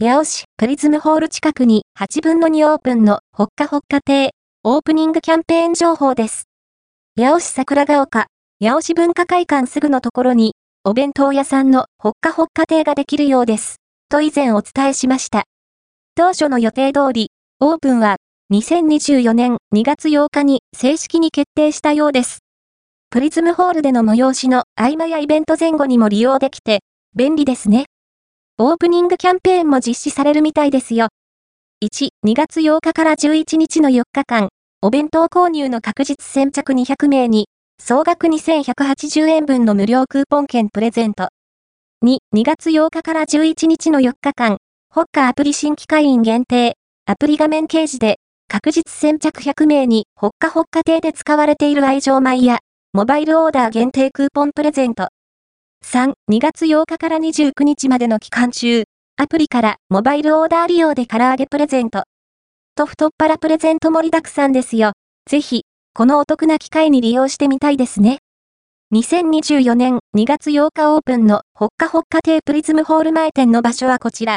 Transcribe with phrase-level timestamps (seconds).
[0.00, 4.30] 八尾市プリズムホール近くに8分の2オープンのほっかほっか亭、
[4.62, 6.44] オープニングキャンペーン情報です。
[7.18, 8.28] 八尾市桜ヶ丘、
[8.60, 13.78] 八尾市文化会館すぐのところに、お弁当屋さんのほっかほっか亭ができるようです。
[14.08, 15.46] と以前お伝えしました。
[16.14, 18.18] 当初の予定通り、オープンは
[18.52, 22.38] 2024年2月8日に正式に決定したようです。
[23.10, 26.82] プリズムホールでの催しの合間やイベント前後にも利用できて、
[27.16, 27.86] 便利ですね。
[28.60, 31.10] オープニングキャンペーンも実施されるみたいですよ。
[31.80, 34.48] 1、2月8日から11日の4日間、
[34.82, 37.46] お弁当購入の確実先着200名に、
[37.80, 41.28] 総額2180円分の無料クーポン券プレゼント。
[42.04, 44.56] 2、2月8日から11日の4日間、
[44.92, 46.74] ホッカアプリ新規会員限定、
[47.06, 48.16] アプリ画面掲示で、
[48.48, 52.58] 確実先着100名に、ホッカホッカ亭で使われている愛情米や、
[52.92, 55.10] モバイルオーダー限定クーポンプレゼント。
[55.90, 58.84] 3、2月8日から29日までの期間中、
[59.16, 62.04] アプリからモバイルオーダー利用で唐揚げプレゼント。
[62.76, 64.92] と太っ腹プレゼント盛りだくさんですよ。
[65.24, 65.62] ぜひ、
[65.94, 68.18] このお得な機会に利用してみたいですね。
[68.92, 74.36] 2024年2月8日オープンのほっかほっか亭プリズムホール前店の場所はこちら。